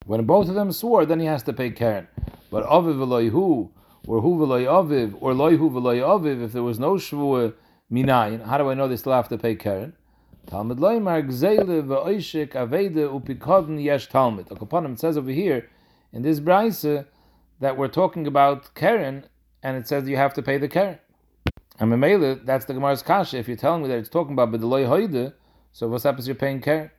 [0.06, 2.08] when both of them swore, then he has to pay Karen.
[2.50, 3.72] But aviv hu
[4.06, 7.54] or hu aviv or loyhu aviv, if there was no shvua
[7.92, 9.94] minayin, how do I know they still have to pay Karen?
[10.46, 14.48] Talmud loymar gzeile v'oishik aveda upikodn yesh talmud.
[14.50, 15.70] Upon it says over here
[16.14, 17.04] in this brayse uh,
[17.60, 19.26] that we're talking about Karen,
[19.64, 21.00] and it says you have to pay the Karen.
[21.80, 23.38] And Memele, that's the Gemara's kasha.
[23.38, 25.34] If you're telling me that it's talking about B'deloi Hoide,
[25.72, 26.94] so what's happens you're paying care?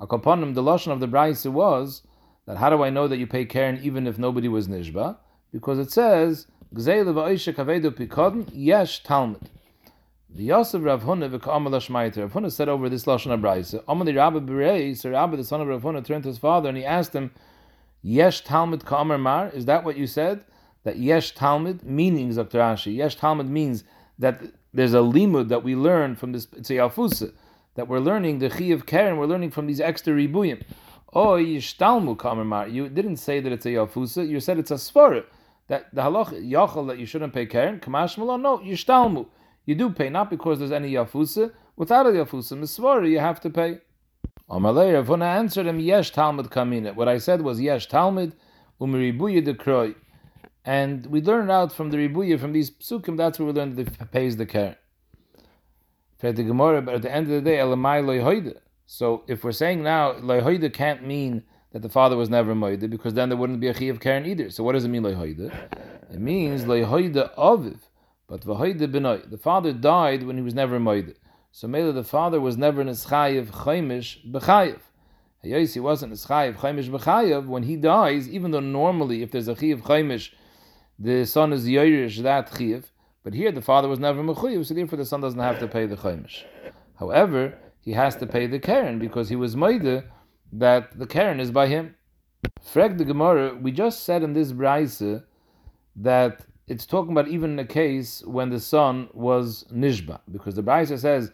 [0.00, 2.02] Akoponim, the Lashon of the Braise was
[2.46, 5.18] that how do I know that you pay Karen even if nobody was Nishba?
[5.52, 6.46] Because it says,
[8.52, 9.50] yesh Talmud.
[10.34, 12.22] The Yosef Rav Huna v'ka'amal Shmaiter.
[12.22, 15.60] Rav Huna said over this Lashon of Braise, Amali Rabbi Berei, so Rabbi the son
[15.60, 17.30] of Rav Huna turned to his father and he asked him,
[18.02, 20.44] Yesh Talmud ka'amar mar, is that what you said?
[20.84, 22.58] that Yesh Talmud, meaning Dr.
[22.58, 23.84] Rashi, Yesh Talmud means
[24.18, 24.42] that
[24.74, 27.32] there's a limud that we learn from this it's a Alfusa,
[27.74, 30.62] that we're learning the Chi of Karen, we're learning from these extra ribuyim.
[31.14, 32.72] Oh, Yishtalmu Kamermar.
[32.72, 35.24] You didn't say that it's a Yalfusa, you said it's a Svara.
[35.68, 39.26] That the halach yachal that you shouldn't pay Karen, Kamash Malon, no, Yishtalmu.
[39.64, 41.52] You do pay, not because there's any Yafusa.
[41.76, 43.78] Without a Yafusa, Misvara, you have to pay.
[44.52, 46.94] Amalei Ravuna answered him, Yesh Talmud Kamina.
[46.94, 48.34] What I said was Yesh Talmud,
[48.78, 49.94] Umiribuya de Kroy.
[50.62, 54.12] And we learn out from the Ribuya, from these psukim, that's where we learn that
[54.12, 54.76] pays the care.
[56.20, 58.58] But at the end of the day, Elamai loyhoide.
[58.84, 63.14] So if we're saying now loyhoide can't mean that the father was never moide, because
[63.14, 64.50] then there wouldn't be a chi of Karen either.
[64.50, 65.50] So what does it mean loyhoide?
[66.10, 67.78] It means loyhoide aviv,
[68.28, 69.30] but v'hoide benoy.
[69.30, 71.14] The father died when he was never moide.
[71.54, 74.80] So maybe the father was never chayiv chaimish b'chayiv.
[75.42, 79.54] He wasn't his chayiv chaimish b'chayiv when he dies, even though normally if there's a
[79.54, 80.30] chayiv chaimish,
[80.98, 82.84] the son is yoirish that chayiv.
[83.22, 85.84] But here the father was never mechuyev, so therefore the son doesn't have to pay
[85.84, 86.42] the chaimish.
[86.98, 90.04] However, he has to pay the karen because he was moide
[90.52, 91.96] that the karen is by him.
[92.62, 95.22] Frag the Gemara, we just said in this brayse
[95.96, 100.62] that it's talking about even in a case when the son was nishba, because the
[100.62, 101.30] brayse says,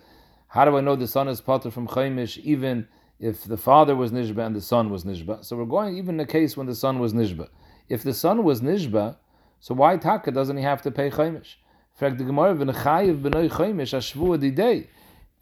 [0.48, 2.88] how do I know the son is potter from chaimish even
[3.20, 5.44] if the father was nishba and the son was nishba?
[5.44, 7.48] So we're going even in a case when the son was nishba.
[7.88, 9.16] If the son was nishba,
[9.61, 11.55] so why taka doesn't he have to pay chaimish?
[11.94, 14.88] In fact, the Gemara, v'nechayiv b'noi chaimish ashvu adidei.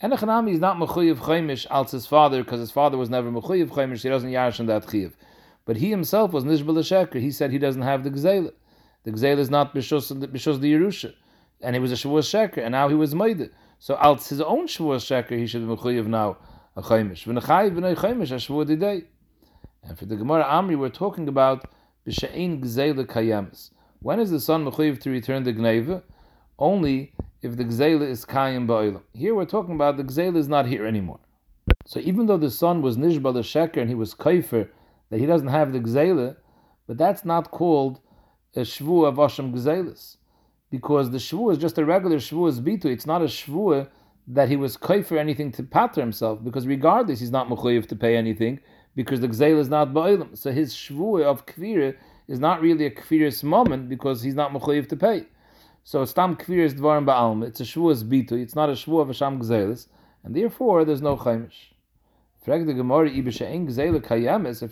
[0.02, 4.02] Enochanami is not mechuyev chaimish als his father because his father was never mechuyev chaimish.
[4.02, 5.12] He doesn't yash on that chiyev.
[5.64, 7.18] But he himself was nishbal sheker.
[7.18, 8.52] He said he doesn't have the gzela.
[9.06, 10.08] The gzela is not b'shus
[10.60, 11.14] the Yerusha,
[11.60, 13.50] and he was a shavuos sheker, and now he was made.
[13.78, 16.38] So als his own shavuos sheker, he should be mechuyev now
[16.74, 17.24] a chaimish.
[17.24, 19.04] V'nechayiv b'noi chaimish ashvu adidei.
[19.84, 21.70] And for the Gemara Amri, we're talking about
[22.04, 23.70] b'she'ein gzela kayamis.
[24.00, 26.02] When is the son mechuyev to return the gneva?
[26.58, 29.02] Only if the gzela is kayim ba'ilam.
[29.12, 31.20] Here we're talking about the gzela is not here anymore.
[31.84, 34.68] So even though the son was nishba the sheker and he was kaifer,
[35.10, 36.34] that he doesn't have the gzela,
[36.88, 38.00] but that's not called
[38.56, 40.16] a shvu of Hashem gzelis.
[40.70, 42.86] Because the shvu is just a regular shvu as bitu.
[42.86, 43.88] It's not a shvu
[44.28, 48.16] that he was kaifer anything to patter himself, because regardless he's not mechuyev to pay
[48.16, 48.58] anything,
[48.96, 50.36] because the gzela is not ba'ilam.
[50.36, 51.94] So his shvu of kvira
[52.26, 55.26] is not really a kviris moment because he's not mechuyev to pay.
[55.84, 57.44] So stam kviris dvarim ba'alm.
[57.46, 58.32] It's a shvuas bitu.
[58.32, 59.86] It's not a shvu of Hasham gzelis,
[60.24, 61.72] and therefore there's no chaimish.
[62.48, 62.48] If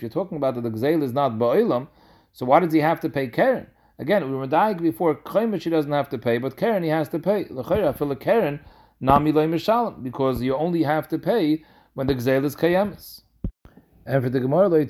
[0.02, 1.88] you're talking about that the gzela is not ba'ilam,
[2.32, 3.68] so why does he have to pay keren?
[3.98, 7.08] Again, we were dying before chaimish he doesn't have to pay, but Karen he has
[7.10, 7.46] to pay.
[7.48, 8.58] L'chayra fil keren
[9.00, 13.22] nami mishalim because you only have to pay when the gzela is kayamis.
[14.06, 14.84] And for the Gemara, the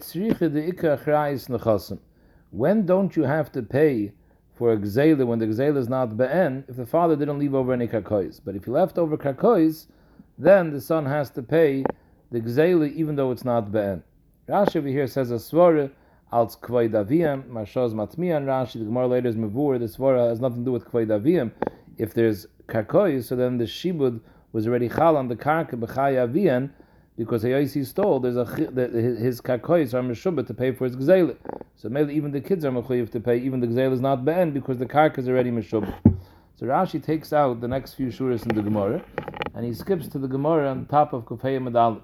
[2.51, 4.13] when don't you have to pay
[4.55, 7.73] for a gzela when the gzela is not be'en if the father didn't leave over
[7.73, 8.41] any karkois?
[8.43, 9.87] But if he left over karkois,
[10.39, 11.85] then the son has to pay
[12.31, 14.03] the gzela even though it's not be'en.
[14.49, 15.91] Rashi over here says a svara
[16.35, 20.59] als kvay daviyam, marshaz matmiyan Rashi, the Gemara later is mavur, this svara has nothing
[20.59, 21.53] to do with kvay daviyam.
[21.97, 24.21] If there's karkois, so then the shibud
[24.51, 26.71] was already chal on the karka b'chay aviyan,
[27.17, 31.37] because Hayisi stole, there's a his kakois are meshubah to pay for his gzela.
[31.77, 34.51] So maybe even the kids are mechuyev to pay, even the gzela is not ben
[34.51, 35.95] because the karka is already meshubah.
[36.57, 39.05] So Rashi takes out the next few shuras in the Gemara,
[39.55, 42.03] and he skips to the Gemara on top of Kufay Medalef.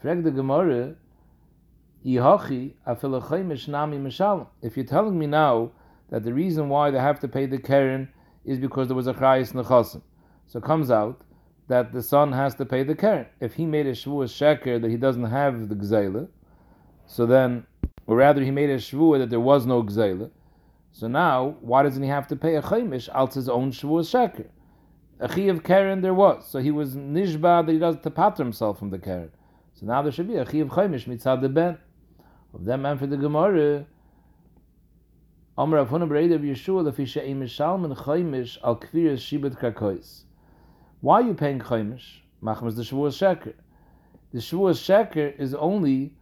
[0.00, 0.94] Frag the Gemara.
[2.02, 2.22] If you're
[4.86, 5.70] telling me now
[6.08, 8.08] that the reason why they have to pay the keren
[8.44, 10.00] is because there was a chayis nechasim,
[10.46, 11.20] so it comes out
[11.68, 13.26] that the son has to pay the keren.
[13.40, 16.28] If he made a shvuah sheker that he doesn't have the gzela,
[17.06, 17.66] so then,
[18.06, 20.30] or rather, he made a shvuah that there was no gzela.
[20.92, 24.48] So now, why doesn't he have to pay a chaimish out his own shvuah sheker?
[25.20, 28.42] A chi of keren there was, so he was nishba that he does to patter
[28.42, 29.30] himself from the keren.
[29.74, 31.76] So now there should be a chi of chaimish mitzad the ben.
[32.52, 33.86] Of them and for the gemara.
[35.56, 40.24] Amr Rav Huna brei d'Rav Yehoshua lefi she'im mishalman chaimish al kviris shibet karkois.
[41.00, 42.20] Why are you paying chaimish?
[42.42, 43.54] Machmas the Shavuos Sheker.
[44.32, 46.12] The Shavuos Sheker is only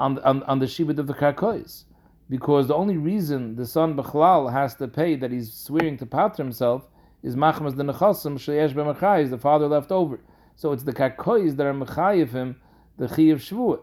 [0.00, 1.84] on the, on, on the shibud of the karkois.
[2.30, 6.44] Because the only reason the son Bechlal has to pay that he's swearing to patra
[6.44, 6.88] himself
[7.22, 10.18] is machmas the nechasim sheyesh b'machayis, the father left over.
[10.56, 12.60] So it's the karkois that are mechayiv him
[12.96, 13.80] the chi of shvuah.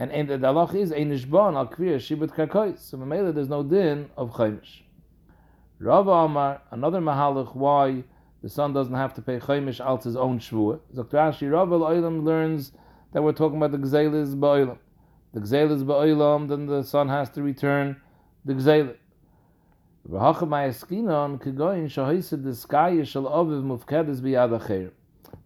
[0.00, 2.78] And, and the halach is a nishban al kvir shibud karkois.
[2.78, 4.80] So Mamela there's no din of chaimish.
[5.78, 8.02] Rava Amar, another mahalach why
[8.42, 10.80] the son doesn't have to pay chaimish out his own shvuah.
[10.96, 11.18] Dr.
[11.18, 12.72] Ashi Ravel Oilam learns
[13.12, 14.78] that we're talking about the gzelis ba'olam.
[15.34, 18.00] The gzelis ba'olam, then the son has to return
[18.46, 18.96] the gzelit.
[20.08, 20.18] The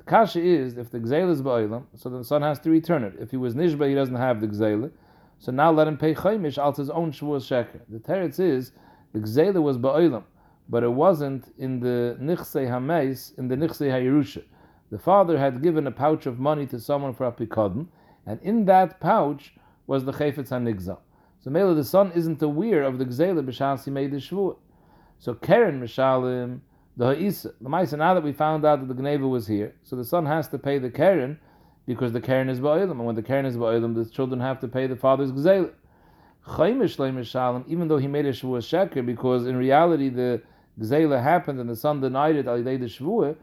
[0.06, 3.14] kasha is if the gzeil is ba'olam, so the son has to return it.
[3.20, 4.90] If he was nishba, he doesn't have the gzeil.
[5.38, 7.80] So now let him pay chaimish out his own shvuah sheker.
[7.88, 8.72] The teretz is
[9.12, 10.24] the gzeil was ba'olam
[10.68, 14.42] but it wasn't in the Nichse Hameis, in the Nichse Hayerusha.
[14.90, 17.86] The father had given a pouch of money to someone for a pikadon,
[18.26, 19.54] and in that pouch
[19.86, 20.98] was the Chayfetz HaNigza.
[21.40, 24.56] So Mela, the son isn't aware of the Gzela b'shas he made the Shvuah.
[25.18, 26.60] So Karen Mishalim,
[26.96, 29.96] the Ha'isa, the Maisa, now that we found out that the Gneva was here, so
[29.96, 31.38] the son has to pay the Karen,
[31.86, 34.68] because the Karen is Ba'ilim, and when the Karen is Ba'ilim, the children have to
[34.68, 35.70] pay the father's Gzela.
[36.46, 40.42] Chaimish Shalom, even though he made a Shavua Sheker, because in reality the
[40.78, 43.36] Gzela happened and the son denied it, Alidei the Shavua,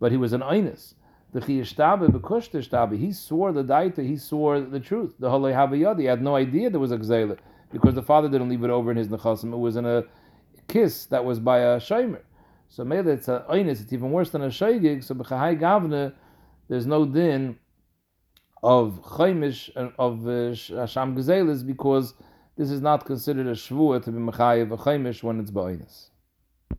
[0.00, 0.94] but he was an Einis.
[1.32, 5.14] The Chiyashtabe, Bekushter Shtabe, he swore the Daita, he swore the truth.
[5.18, 7.38] The Halei Havayad, he had no idea there was a Gzela,
[7.70, 10.04] because the father didn't leave it over in his Nechasim, it was in a
[10.66, 12.20] kiss that was by a Shaimer.
[12.68, 16.12] So maybe it's a Einis, it's even worse than a Shaygig, so Bechahai Gavne,
[16.68, 17.58] there's no din
[18.62, 20.52] of Chaimish, of uh,
[20.84, 22.14] Hasham Gezelis, because
[22.56, 26.10] this is not considered a Shvuah to be Mechayev a Chaimish when it's Ba'inis.